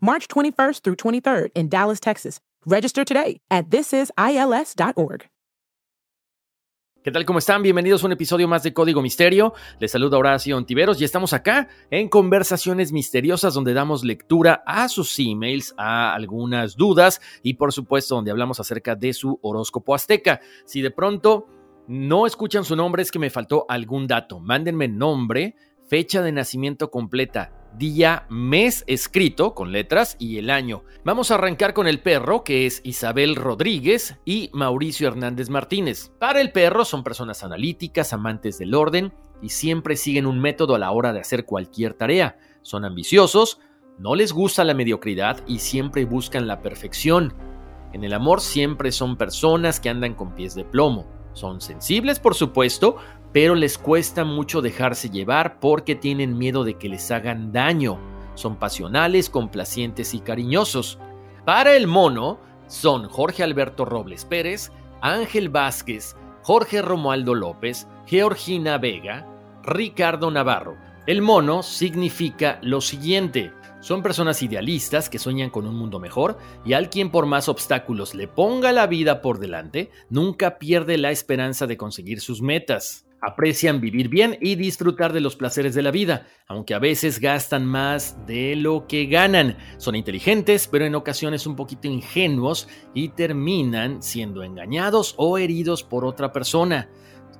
[0.00, 2.40] March 21st through 23rd in Dallas, Texas.
[2.66, 5.26] Register today at thisisils.org.
[7.06, 7.24] ¿Qué tal?
[7.24, 7.62] ¿Cómo están?
[7.62, 9.54] Bienvenidos a un episodio más de Código Misterio.
[9.78, 15.16] Les saluda Horacio Ontiveros y estamos acá en Conversaciones Misteriosas donde damos lectura a sus
[15.20, 20.40] emails, a algunas dudas y por supuesto donde hablamos acerca de su horóscopo azteca.
[20.64, 21.46] Si de pronto
[21.86, 24.40] no escuchan su nombre es que me faltó algún dato.
[24.40, 25.54] Mándenme nombre,
[25.88, 30.82] fecha de nacimiento completa, día, mes escrito con letras y el año.
[31.04, 36.10] Vamos a arrancar con el perro, que es Isabel Rodríguez y Mauricio Hernández Martínez.
[36.18, 40.78] Para el perro son personas analíticas, amantes del orden y siempre siguen un método a
[40.78, 42.38] la hora de hacer cualquier tarea.
[42.62, 43.60] Son ambiciosos,
[43.98, 47.34] no les gusta la mediocridad y siempre buscan la perfección.
[47.92, 51.06] En el amor siempre son personas que andan con pies de plomo.
[51.36, 52.96] Son sensibles, por supuesto,
[53.30, 57.98] pero les cuesta mucho dejarse llevar porque tienen miedo de que les hagan daño.
[58.36, 60.98] Son pasionales, complacientes y cariñosos.
[61.44, 64.72] Para el mono son Jorge Alberto Robles Pérez,
[65.02, 69.26] Ángel Vázquez, Jorge Romualdo López, Georgina Vega,
[69.62, 70.78] Ricardo Navarro.
[71.06, 73.52] El mono significa lo siguiente.
[73.86, 78.16] Son personas idealistas que sueñan con un mundo mejor y al quien por más obstáculos
[78.16, 83.06] le ponga la vida por delante, nunca pierde la esperanza de conseguir sus metas.
[83.22, 87.64] Aprecian vivir bien y disfrutar de los placeres de la vida, aunque a veces gastan
[87.64, 89.56] más de lo que ganan.
[89.76, 96.04] Son inteligentes, pero en ocasiones un poquito ingenuos y terminan siendo engañados o heridos por
[96.04, 96.90] otra persona.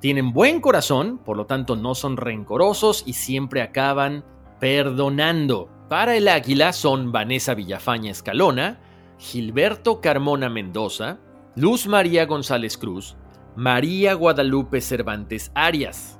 [0.01, 4.25] Tienen buen corazón, por lo tanto no son rencorosos y siempre acaban
[4.61, 5.76] perdonando.
[5.89, 8.81] Para el águila son Vanessa Villafaña Escalona,
[9.19, 11.21] Gilberto Carmona Mendoza,
[11.55, 13.17] Luz María González Cruz,
[13.55, 16.19] María Guadalupe Cervantes Arias.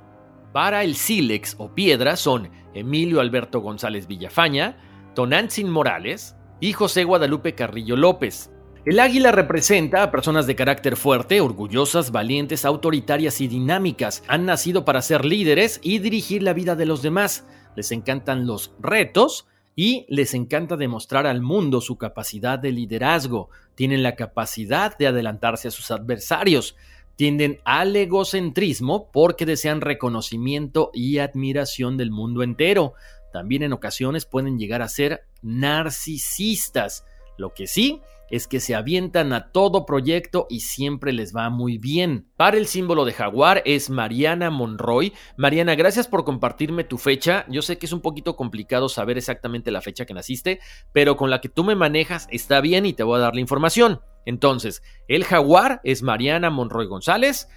[0.53, 4.77] Para el sílex o piedra son Emilio Alberto González Villafaña,
[5.15, 8.49] Tonantzin Morales y José Guadalupe Carrillo López.
[8.85, 14.23] El águila representa a personas de carácter fuerte, orgullosas, valientes, autoritarias y dinámicas.
[14.29, 17.45] Han nacido para ser líderes y dirigir la vida de los demás.
[17.75, 19.45] Les encantan los retos
[19.77, 23.49] y les encanta demostrar al mundo su capacidad de liderazgo.
[23.75, 26.75] Tienen la capacidad de adelantarse a sus adversarios
[27.17, 32.93] tienden al egocentrismo porque desean reconocimiento y admiración del mundo entero.
[33.33, 37.05] También en ocasiones pueden llegar a ser narcisistas.
[37.37, 41.77] Lo que sí es que se avientan a todo proyecto y siempre les va muy
[41.77, 42.27] bien.
[42.35, 45.13] Para el símbolo de jaguar es Mariana Monroy.
[45.37, 47.45] Mariana, gracias por compartirme tu fecha.
[47.47, 50.59] Yo sé que es un poquito complicado saber exactamente la fecha que naciste,
[50.91, 53.41] pero con la que tú me manejas está bien y te voy a dar la
[53.41, 54.01] información.
[54.25, 57.47] Entonces, el jaguar es Mariana Monroy González,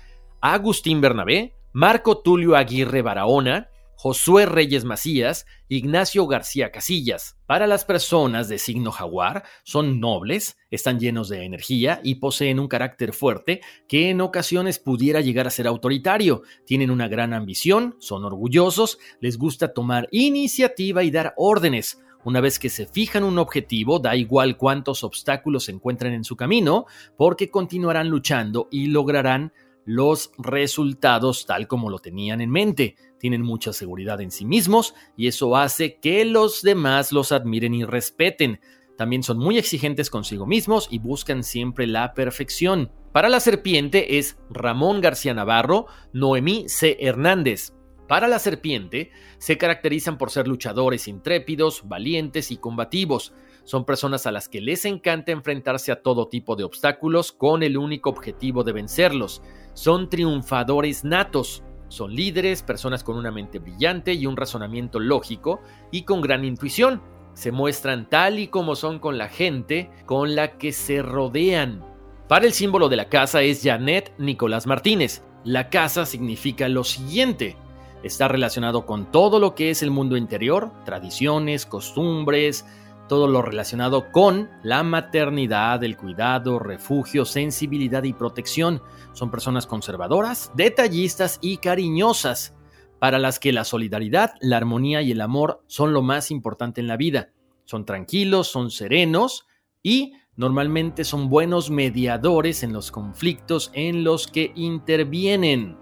[0.40, 3.69] Agustín Bernabé, Marco Tulio Aguirre Barahona,
[4.02, 7.36] Josué Reyes Macías, Ignacio García Casillas.
[7.44, 12.66] Para las personas de signo jaguar, son nobles, están llenos de energía y poseen un
[12.66, 16.44] carácter fuerte que en ocasiones pudiera llegar a ser autoritario.
[16.64, 22.00] Tienen una gran ambición, son orgullosos, les gusta tomar iniciativa y dar órdenes.
[22.24, 26.36] Una vez que se fijan un objetivo, da igual cuántos obstáculos se encuentren en su
[26.36, 26.86] camino,
[27.18, 29.52] porque continuarán luchando y lograrán
[29.84, 32.96] los resultados tal como lo tenían en mente.
[33.20, 37.84] Tienen mucha seguridad en sí mismos y eso hace que los demás los admiren y
[37.84, 38.60] respeten.
[38.96, 42.90] También son muy exigentes consigo mismos y buscan siempre la perfección.
[43.12, 46.96] Para la serpiente es Ramón García Navarro, Noemí C.
[47.00, 47.74] Hernández.
[48.08, 53.34] Para la serpiente se caracterizan por ser luchadores intrépidos, valientes y combativos.
[53.64, 57.76] Son personas a las que les encanta enfrentarse a todo tipo de obstáculos con el
[57.76, 59.42] único objetivo de vencerlos.
[59.74, 61.62] Son triunfadores natos.
[61.90, 65.60] Son líderes, personas con una mente brillante y un razonamiento lógico
[65.90, 67.02] y con gran intuición.
[67.34, 71.84] Se muestran tal y como son con la gente con la que se rodean.
[72.28, 75.24] Para el símbolo de la casa es Janet Nicolás Martínez.
[75.42, 77.56] La casa significa lo siguiente.
[78.04, 82.66] Está relacionado con todo lo que es el mundo interior, tradiciones, costumbres,
[83.10, 88.80] todo lo relacionado con la maternidad, el cuidado, refugio, sensibilidad y protección.
[89.14, 92.54] Son personas conservadoras, detallistas y cariñosas,
[93.00, 96.86] para las que la solidaridad, la armonía y el amor son lo más importante en
[96.86, 97.30] la vida.
[97.64, 99.44] Son tranquilos, son serenos
[99.82, 105.76] y normalmente son buenos mediadores en los conflictos en los que intervienen.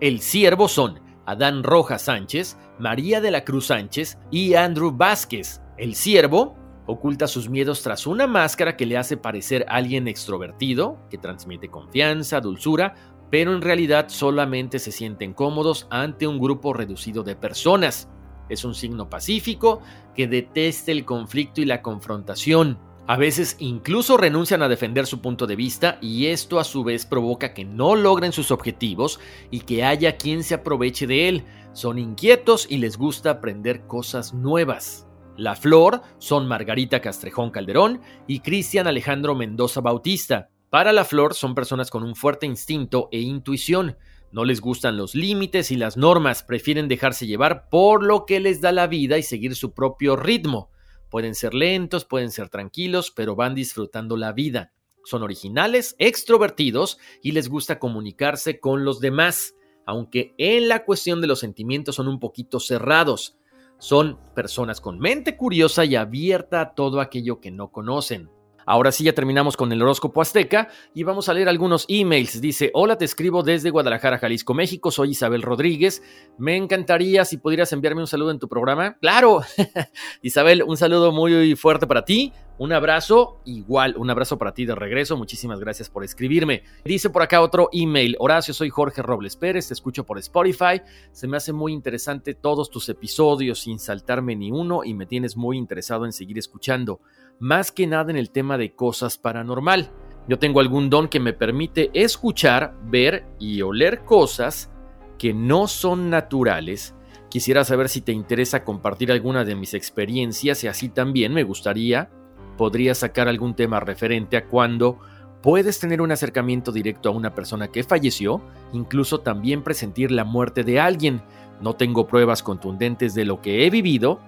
[0.00, 5.62] El siervo son Adán Rojas Sánchez, María de la Cruz Sánchez y Andrew Vázquez.
[5.78, 11.18] El siervo oculta sus miedos tras una máscara que le hace parecer alguien extrovertido, que
[11.18, 12.94] transmite confianza, dulzura,
[13.30, 18.08] pero en realidad solamente se sienten cómodos ante un grupo reducido de personas.
[18.48, 19.80] Es un signo pacífico
[20.16, 22.80] que detesta el conflicto y la confrontación.
[23.06, 27.06] A veces incluso renuncian a defender su punto de vista y esto a su vez
[27.06, 29.20] provoca que no logren sus objetivos
[29.50, 31.44] y que haya quien se aproveche de él.
[31.72, 35.07] Son inquietos y les gusta aprender cosas nuevas.
[35.38, 40.50] La Flor son Margarita Castrejón Calderón y Cristian Alejandro Mendoza Bautista.
[40.68, 43.96] Para La Flor son personas con un fuerte instinto e intuición.
[44.32, 48.60] No les gustan los límites y las normas, prefieren dejarse llevar por lo que les
[48.60, 50.70] da la vida y seguir su propio ritmo.
[51.08, 54.72] Pueden ser lentos, pueden ser tranquilos, pero van disfrutando la vida.
[55.04, 59.54] Son originales, extrovertidos y les gusta comunicarse con los demás,
[59.86, 63.37] aunque en la cuestión de los sentimientos son un poquito cerrados.
[63.78, 68.30] Son personas con mente curiosa y abierta a todo aquello que no conocen.
[68.70, 72.38] Ahora sí, ya terminamos con el horóscopo azteca y vamos a leer algunos emails.
[72.38, 74.90] Dice, hola, te escribo desde Guadalajara, Jalisco, México.
[74.90, 76.02] Soy Isabel Rodríguez.
[76.36, 78.98] Me encantaría si pudieras enviarme un saludo en tu programa.
[79.00, 79.40] Claro,
[80.20, 82.34] Isabel, un saludo muy fuerte para ti.
[82.58, 85.16] Un abrazo, igual, un abrazo para ti de regreso.
[85.16, 86.64] Muchísimas gracias por escribirme.
[86.84, 88.16] Dice por acá otro email.
[88.18, 90.82] Horacio, soy Jorge Robles Pérez, te escucho por Spotify.
[91.12, 95.38] Se me hace muy interesante todos tus episodios sin saltarme ni uno y me tienes
[95.38, 97.00] muy interesado en seguir escuchando
[97.38, 99.90] más que nada en el tema de cosas paranormal.
[100.28, 104.70] Yo tengo algún don que me permite escuchar, ver y oler cosas
[105.18, 106.94] que no son naturales.
[107.30, 112.10] Quisiera saber si te interesa compartir alguna de mis experiencias y así también me gustaría,
[112.56, 114.98] podría sacar algún tema referente a cuando
[115.42, 118.42] puedes tener un acercamiento directo a una persona que falleció,
[118.72, 121.22] incluso también presentir la muerte de alguien.
[121.60, 124.20] No tengo pruebas contundentes de lo que he vivido,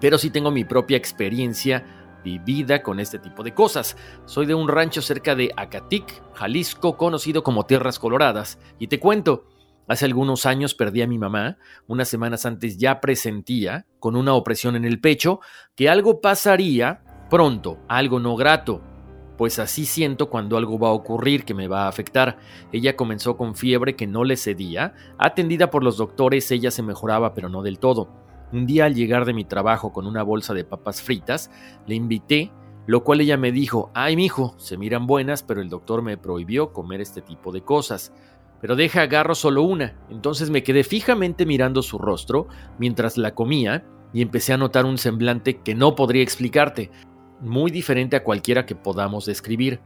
[0.00, 3.96] pero sí tengo mi propia experiencia vivida con este tipo de cosas.
[4.24, 9.46] Soy de un rancho cerca de Acatic, Jalisco, conocido como Tierras Coloradas, y te cuento,
[9.88, 14.76] hace algunos años perdí a mi mamá, unas semanas antes ya presentía, con una opresión
[14.76, 15.40] en el pecho,
[15.74, 18.82] que algo pasaría pronto, algo no grato.
[19.38, 22.36] Pues así siento cuando algo va a ocurrir que me va a afectar.
[22.72, 27.32] Ella comenzó con fiebre que no le cedía, atendida por los doctores ella se mejoraba
[27.32, 28.19] pero no del todo.
[28.52, 31.50] Un día al llegar de mi trabajo con una bolsa de papas fritas,
[31.86, 32.52] le invité,
[32.86, 36.72] lo cual ella me dijo, ay mijo, se miran buenas, pero el doctor me prohibió
[36.72, 38.12] comer este tipo de cosas.
[38.60, 39.96] Pero deja agarro solo una.
[40.10, 42.48] Entonces me quedé fijamente mirando su rostro
[42.78, 46.90] mientras la comía y empecé a notar un semblante que no podría explicarte,
[47.40, 49.80] muy diferente a cualquiera que podamos describir.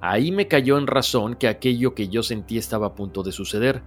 [0.00, 3.82] Ahí me cayó en razón que aquello que yo sentí estaba a punto de suceder.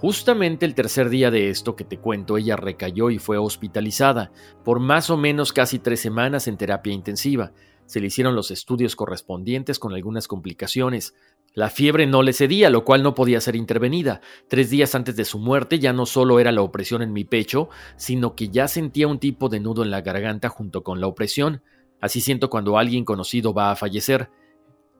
[0.00, 4.32] Justamente el tercer día de esto que te cuento, ella recayó y fue hospitalizada
[4.64, 7.52] por más o menos casi tres semanas en terapia intensiva.
[7.84, 11.14] Se le hicieron los estudios correspondientes con algunas complicaciones.
[11.52, 14.22] La fiebre no le cedía, lo cual no podía ser intervenida.
[14.48, 17.68] Tres días antes de su muerte ya no solo era la opresión en mi pecho,
[17.96, 21.62] sino que ya sentía un tipo de nudo en la garganta junto con la opresión.
[22.00, 24.30] Así siento cuando alguien conocido va a fallecer.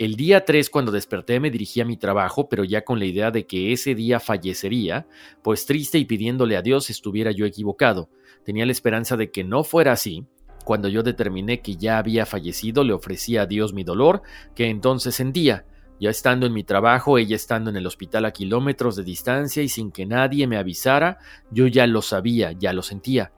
[0.00, 3.30] El día 3, cuando desperté, me dirigí a mi trabajo, pero ya con la idea
[3.30, 5.06] de que ese día fallecería,
[5.42, 8.08] pues triste y pidiéndole a Dios estuviera yo equivocado.
[8.42, 10.24] Tenía la esperanza de que no fuera así.
[10.64, 14.22] Cuando yo determiné que ya había fallecido, le ofrecí a Dios mi dolor,
[14.54, 15.66] que entonces sentía.
[16.00, 19.68] Ya estando en mi trabajo, ella estando en el hospital a kilómetros de distancia y
[19.68, 21.18] sin que nadie me avisara,
[21.50, 23.32] yo ya lo sabía, ya lo sentía.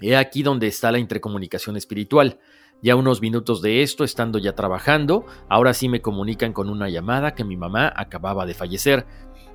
[0.00, 2.38] He aquí donde está la intercomunicación espiritual.
[2.82, 7.34] Ya unos minutos de esto, estando ya trabajando, ahora sí me comunican con una llamada
[7.34, 9.06] que mi mamá acababa de fallecer.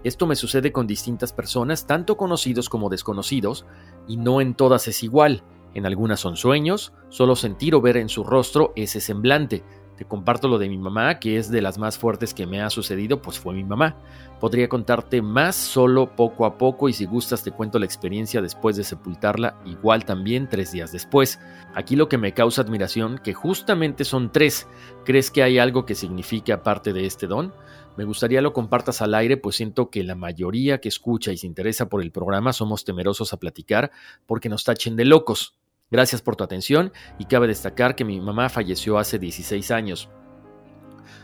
[0.04, 3.66] Esto me sucede con distintas personas, tanto conocidos como desconocidos,
[4.08, 5.44] y no en todas es igual.
[5.74, 9.64] En algunas son sueños, solo sentir o ver en su rostro ese semblante.
[10.00, 12.70] Te comparto lo de mi mamá, que es de las más fuertes que me ha
[12.70, 13.98] sucedido, pues fue mi mamá.
[14.40, 18.78] Podría contarte más solo poco a poco y si gustas te cuento la experiencia después
[18.78, 21.42] de sepultarla, igual también tres días después.
[21.76, 24.70] Aquí lo que me causa admiración, que justamente son tres.
[25.04, 27.54] ¿Crees que hay algo que signifique aparte de este don?
[27.98, 31.46] Me gustaría lo compartas al aire, pues siento que la mayoría que escucha y se
[31.46, 33.92] interesa por el programa somos temerosos a platicar
[34.26, 35.59] porque nos tachen de locos.
[35.92, 40.10] Gracias por tu atención y cabe destacar que mi mamá falleció hace 16 años.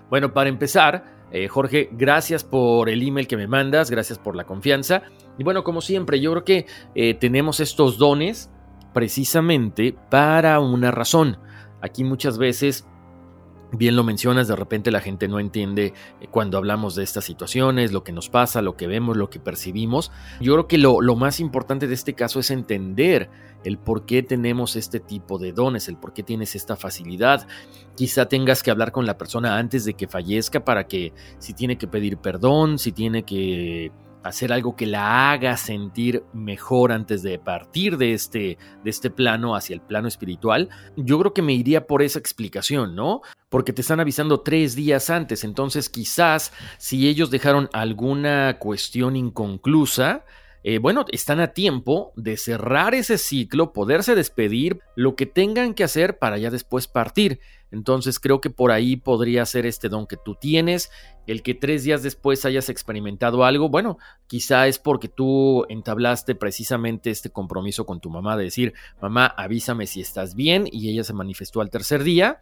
[0.09, 4.45] Bueno, para empezar, eh, Jorge, gracias por el email que me mandas, gracias por la
[4.45, 5.03] confianza.
[5.37, 8.49] Y bueno, como siempre, yo creo que eh, tenemos estos dones
[8.93, 11.37] precisamente para una razón.
[11.81, 12.87] Aquí muchas veces
[13.71, 17.91] Bien lo mencionas, de repente la gente no entiende eh, cuando hablamos de estas situaciones,
[17.91, 20.11] lo que nos pasa, lo que vemos, lo que percibimos.
[20.39, 23.29] Yo creo que lo, lo, más importante de este caso es entender
[23.63, 27.47] el por qué tenemos este tipo de dones, el por qué tienes esta facilidad.
[27.95, 31.77] Quizá tengas que hablar con la persona antes de que fallezca para que si tiene
[31.77, 33.91] que pedir perdón, si tiene que
[34.25, 39.55] hacer algo que la haga sentir mejor antes de partir de este, de este plano
[39.55, 43.21] hacia el plano espiritual, yo creo que me iría por esa explicación, ¿no?
[43.49, 50.25] Porque te están avisando tres días antes, entonces quizás si ellos dejaron alguna cuestión inconclusa,
[50.67, 55.83] eh, bueno, están a tiempo de cerrar ese ciclo, poderse despedir, lo que tengan que
[55.83, 57.39] hacer para ya después partir.
[57.69, 60.89] Entonces creo que por ahí podría ser este don que tú tienes,
[61.27, 67.11] el que tres días después hayas experimentado algo, bueno, quizá es porque tú entablaste precisamente
[67.11, 71.13] este compromiso con tu mamá de decir, mamá, avísame si estás bien y ella se
[71.13, 72.41] manifestó al tercer día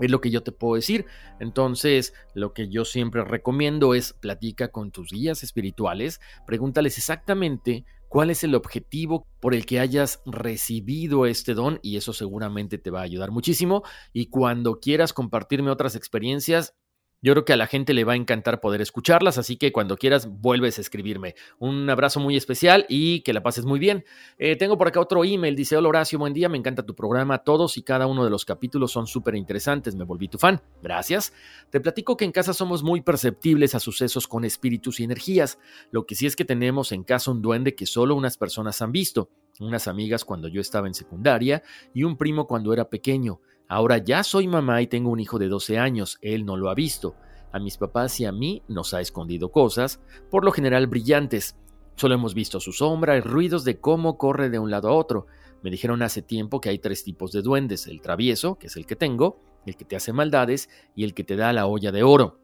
[0.00, 1.06] es lo que yo te puedo decir.
[1.38, 8.30] Entonces, lo que yo siempre recomiendo es platica con tus guías espirituales, pregúntales exactamente cuál
[8.30, 13.00] es el objetivo por el que hayas recibido este don y eso seguramente te va
[13.00, 13.84] a ayudar muchísimo.
[14.12, 16.74] Y cuando quieras compartirme otras experiencias,
[17.22, 19.96] yo creo que a la gente le va a encantar poder escucharlas, así que cuando
[19.96, 21.34] quieras vuelves a escribirme.
[21.58, 24.04] Un abrazo muy especial y que la pases muy bien.
[24.38, 27.38] Eh, tengo por acá otro email, dice, hola Horacio, buen día, me encanta tu programa,
[27.38, 31.32] todos y cada uno de los capítulos son súper interesantes, me volví tu fan, gracias.
[31.70, 35.58] Te platico que en casa somos muy perceptibles a sucesos con espíritus y energías,
[35.90, 38.92] lo que sí es que tenemos en casa un duende que solo unas personas han
[38.92, 41.62] visto, unas amigas cuando yo estaba en secundaria
[41.92, 43.40] y un primo cuando era pequeño.
[43.70, 46.74] Ahora ya soy mamá y tengo un hijo de 12 años, él no lo ha
[46.74, 47.14] visto.
[47.52, 51.54] A mis papás y a mí nos ha escondido cosas, por lo general brillantes.
[51.94, 55.28] Solo hemos visto su sombra y ruidos de cómo corre de un lado a otro.
[55.62, 58.86] Me dijeron hace tiempo que hay tres tipos de duendes, el travieso, que es el
[58.86, 62.02] que tengo, el que te hace maldades y el que te da la olla de
[62.02, 62.40] oro.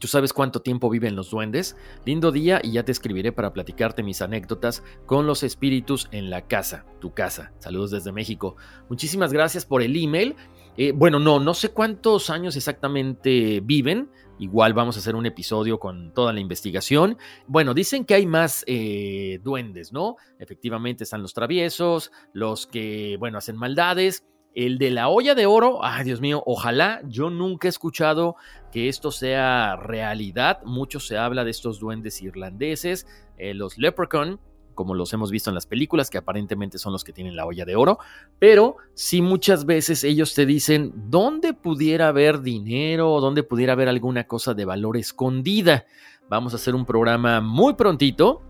[0.00, 1.76] ¿Tú sabes cuánto tiempo viven los duendes?
[2.04, 6.46] Lindo día y ya te escribiré para platicarte mis anécdotas con los espíritus en la
[6.46, 7.52] casa, tu casa.
[7.58, 8.56] Saludos desde México.
[8.88, 10.34] Muchísimas gracias por el email.
[10.76, 14.10] Eh, bueno, no, no sé cuántos años exactamente viven.
[14.40, 17.16] Igual vamos a hacer un episodio con toda la investigación.
[17.46, 20.16] Bueno, dicen que hay más eh, duendes, ¿no?
[20.40, 24.24] Efectivamente están los traviesos, los que, bueno, hacen maldades.
[24.54, 28.36] El de la olla de oro, ay Dios mío, ojalá yo nunca he escuchado
[28.70, 30.62] que esto sea realidad.
[30.64, 33.06] Mucho se habla de estos duendes irlandeses,
[33.36, 34.38] eh, los leprechaun,
[34.74, 37.64] como los hemos visto en las películas, que aparentemente son los que tienen la olla
[37.64, 37.98] de oro,
[38.38, 44.24] pero sí muchas veces ellos te dicen dónde pudiera haber dinero, dónde pudiera haber alguna
[44.28, 45.84] cosa de valor escondida.
[46.28, 48.42] Vamos a hacer un programa muy prontito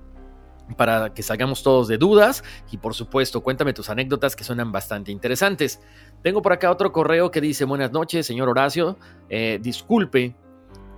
[0.77, 5.13] para que salgamos todos de dudas y por supuesto cuéntame tus anécdotas que suenan bastante
[5.13, 5.81] interesantes.
[6.23, 10.35] Tengo por acá otro correo que dice buenas noches señor Horacio, eh, disculpe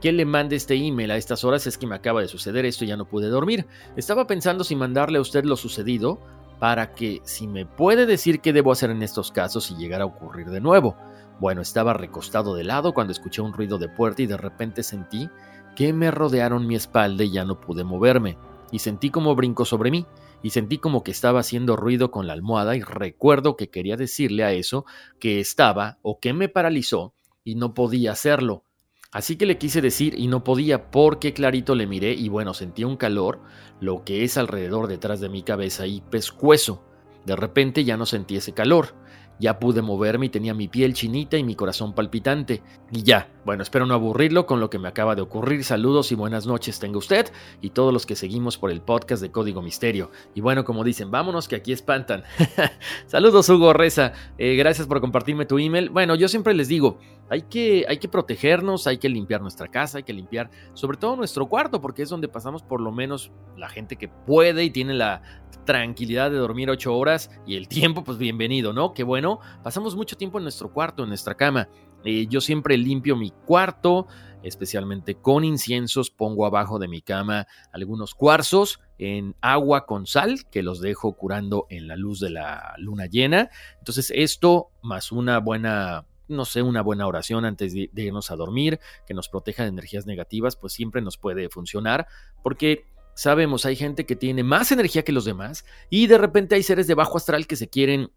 [0.00, 2.84] que le mande este email a estas horas es que me acaba de suceder esto
[2.84, 3.66] y ya no pude dormir.
[3.96, 6.20] Estaba pensando si mandarle a usted lo sucedido
[6.58, 10.06] para que si me puede decir qué debo hacer en estos casos si llegara a
[10.06, 10.96] ocurrir de nuevo.
[11.40, 15.28] Bueno, estaba recostado de lado cuando escuché un ruido de puerta y de repente sentí
[15.74, 18.38] que me rodearon mi espalda y ya no pude moverme
[18.70, 20.06] y sentí como brincó sobre mí,
[20.42, 24.44] y sentí como que estaba haciendo ruido con la almohada y recuerdo que quería decirle
[24.44, 24.84] a eso
[25.18, 28.64] que estaba o que me paralizó y no podía hacerlo.
[29.12, 32.84] Así que le quise decir y no podía porque clarito le miré y bueno, sentí
[32.84, 33.40] un calor,
[33.80, 36.84] lo que es alrededor detrás de mi cabeza y pescuezo.
[37.24, 38.94] De repente ya no sentí ese calor.
[39.38, 42.62] Ya pude moverme y tenía mi piel chinita y mi corazón palpitante.
[42.90, 45.64] Y ya, bueno, espero no aburrirlo con lo que me acaba de ocurrir.
[45.64, 49.30] Saludos y buenas noches tenga usted y todos los que seguimos por el podcast de
[49.30, 50.10] Código Misterio.
[50.34, 52.24] Y bueno, como dicen, vámonos que aquí espantan.
[53.06, 55.90] Saludos Hugo Reza, eh, gracias por compartirme tu email.
[55.90, 59.98] Bueno, yo siempre les digo, hay que, hay que protegernos, hay que limpiar nuestra casa,
[59.98, 63.68] hay que limpiar sobre todo nuestro cuarto, porque es donde pasamos por lo menos la
[63.68, 65.22] gente que puede y tiene la
[65.64, 68.94] tranquilidad de dormir ocho horas y el tiempo, pues bienvenido, ¿no?
[68.94, 69.25] Qué bueno,
[69.62, 71.68] pasamos mucho tiempo en nuestro cuarto, en nuestra cama.
[72.04, 74.06] Eh, yo siempre limpio mi cuarto,
[74.42, 76.10] especialmente con inciensos.
[76.10, 81.66] Pongo abajo de mi cama algunos cuarzos en agua con sal que los dejo curando
[81.68, 83.50] en la luz de la luna llena.
[83.78, 88.80] Entonces esto más una buena no sé, una buena oración antes de, irnos a dormir,
[89.06, 92.06] que nos proteja de energías negativas, pues siempre nos puede funcionar,
[92.42, 96.62] porque sabemos, hay gente que tiene más energía que los demás y de repente hay
[96.62, 98.10] seres de bajo astral que se quieren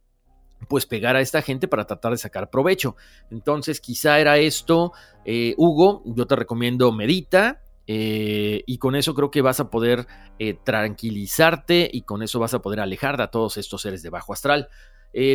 [0.68, 2.96] pues pegar a esta gente para tratar de sacar provecho.
[3.32, 4.92] Entonces quizá era esto,
[5.26, 7.62] eh, Hugo, yo te recomiendo medita.
[7.92, 10.06] Eh, y con eso creo que vas a poder
[10.38, 14.32] eh, tranquilizarte y con eso vas a poder alejar a todos estos seres de bajo
[14.32, 14.70] astral.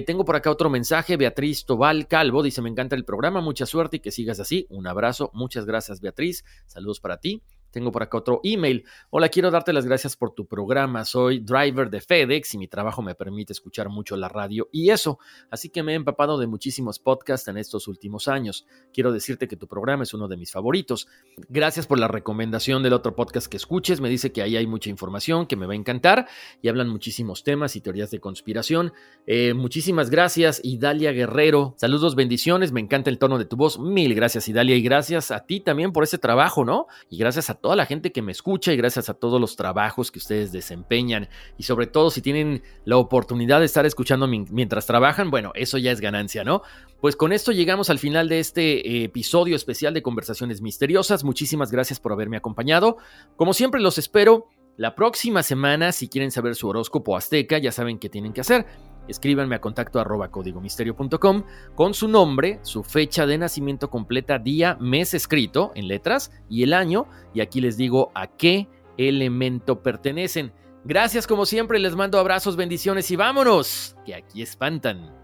[0.06, 3.96] tengo por acá otro mensaje, Beatriz Tobal Calvo dice, me encanta el programa, mucha suerte
[3.96, 4.68] y que sigas así.
[4.70, 7.42] Un abrazo, muchas gracias Beatriz, saludos para ti.
[7.74, 8.84] Tengo por acá otro email.
[9.10, 11.04] Hola, quiero darte las gracias por tu programa.
[11.04, 15.18] Soy driver de FedEx y mi trabajo me permite escuchar mucho la radio y eso.
[15.50, 18.64] Así que me he empapado de muchísimos podcasts en estos últimos años.
[18.92, 21.08] Quiero decirte que tu programa es uno de mis favoritos.
[21.48, 24.00] Gracias por la recomendación del otro podcast que escuches.
[24.00, 26.28] Me dice que ahí hay mucha información que me va a encantar
[26.62, 28.92] y hablan muchísimos temas y teorías de conspiración.
[29.26, 31.74] Eh, muchísimas gracias, Idalia Guerrero.
[31.76, 32.70] Saludos, bendiciones.
[32.70, 33.80] Me encanta el tono de tu voz.
[33.80, 34.76] Mil gracias, Idalia.
[34.76, 36.86] Y gracias a ti también por ese trabajo, ¿no?
[37.10, 40.10] Y gracias a toda la gente que me escucha y gracias a todos los trabajos
[40.10, 45.30] que ustedes desempeñan y sobre todo si tienen la oportunidad de estar escuchando mientras trabajan,
[45.30, 46.60] bueno, eso ya es ganancia, ¿no?
[47.00, 51.24] Pues con esto llegamos al final de este eh, episodio especial de Conversaciones Misteriosas.
[51.24, 52.98] Muchísimas gracias por haberme acompañado.
[53.36, 57.98] Como siempre los espero la próxima semana si quieren saber su horóscopo azteca, ya saben
[57.98, 58.66] qué tienen que hacer
[59.08, 61.42] escríbanme a contacto arroba códigomisterio.com
[61.74, 66.72] con su nombre, su fecha de nacimiento completa, día, mes escrito en letras y el
[66.74, 67.06] año.
[67.32, 70.52] Y aquí les digo a qué elemento pertenecen.
[70.84, 75.23] Gracias como siempre, les mando abrazos, bendiciones y vámonos, que aquí espantan.